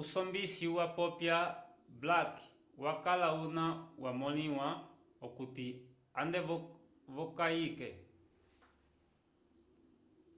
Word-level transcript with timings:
usombisi 0.00 0.66
wapopya 0.76 1.36
blake 2.00 2.42
wakala 2.84 3.26
una 3.44 3.64
wamõliwa 4.02 4.66
okuti 5.26 5.66
ande 6.20 6.38
v'okayike 7.14 7.88